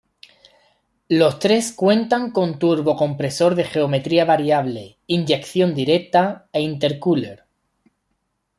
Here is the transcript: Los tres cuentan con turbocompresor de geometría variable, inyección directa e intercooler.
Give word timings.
Los 1.09 1.37
tres 1.37 1.71
cuentan 1.73 2.31
con 2.31 2.57
turbocompresor 2.57 3.53
de 3.53 3.65
geometría 3.65 4.25
variable, 4.25 4.97
inyección 5.05 5.75
directa 5.75 6.47
e 6.51 6.61
intercooler. 6.63 7.43